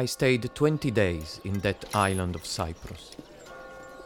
[0.00, 3.16] I stayed 20 days in that island of Cyprus.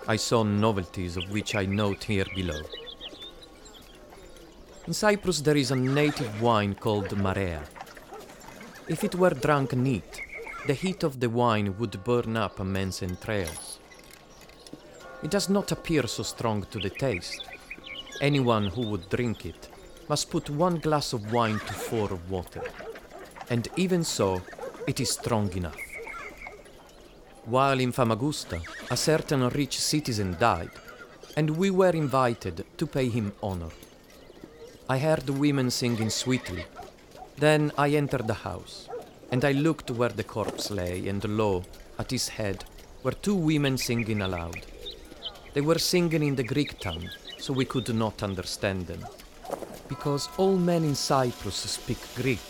[0.08, 2.62] I saw novelties of which I note here below.
[4.88, 7.62] In Cyprus, there is a native wine called Marea.
[8.88, 10.20] If it were drunk neat,
[10.66, 13.78] the heat of the wine would burn up a man's entrails.
[15.22, 17.46] It does not appear so strong to the taste.
[18.20, 19.68] Anyone who would drink it
[20.08, 22.64] must put one glass of wine to four of water.
[23.48, 24.42] And even so,
[24.86, 25.83] it is strong enough.
[27.46, 30.70] While in Famagusta, a certain rich citizen died,
[31.36, 33.68] and we were invited to pay him honor.
[34.88, 36.64] I heard women singing sweetly.
[37.36, 38.88] Then I entered the house,
[39.30, 41.64] and I looked where the corpse lay, and lo,
[41.98, 42.64] at his head
[43.02, 44.64] were two women singing aloud.
[45.52, 49.04] They were singing in the Greek tongue, so we could not understand them,
[49.88, 52.46] because all men in Cyprus speak Greek.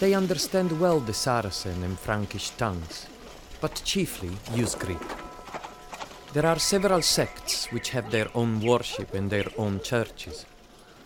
[0.00, 3.06] They understand well the Saracen and Frankish tongues,
[3.60, 5.08] but chiefly use Greek.
[6.32, 10.44] There are several sects which have their own worship and their own churches.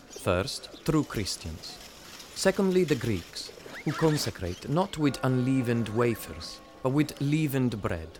[0.09, 1.77] First, true Christians.
[2.35, 3.51] Secondly, the Greeks,
[3.85, 8.19] who consecrate not with unleavened wafers, but with leavened bread.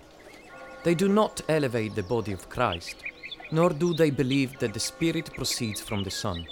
[0.83, 2.95] They do not elevate the body of Christ,
[3.51, 6.47] nor do they believe that the Spirit proceeds from the Son.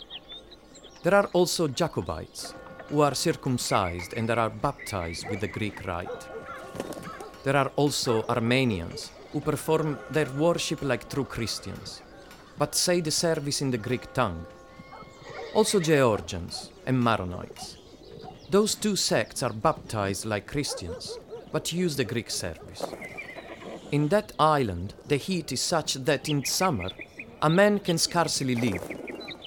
[1.03, 2.53] There are also Jacobites,
[2.89, 6.27] who are circumcised and are baptized with the Greek rite.
[7.44, 12.02] There are also Armenians, who perform their worship like true Christians,
[12.58, 14.45] but say the service in the Greek tongue.
[15.54, 17.78] Also Georgians and Maronites.
[18.50, 21.17] Those two sects are baptized like Christians,
[21.52, 22.83] but use the Greek service.
[23.92, 26.89] In that island, the heat is such that in summer,
[27.42, 28.83] a man can scarcely live,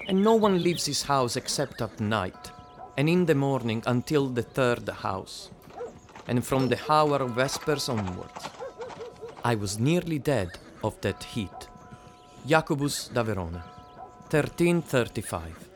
[0.08, 2.50] and no one leaves his house except at night,
[2.96, 5.50] and in the morning until the third house,
[6.28, 8.44] and from the hour of vespers onwards.
[9.44, 10.50] I was nearly dead
[10.82, 11.68] of that heat.
[12.46, 13.64] Jacobus de Verona,
[14.30, 15.71] 1335.